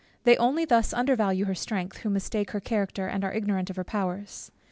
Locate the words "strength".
1.53-1.97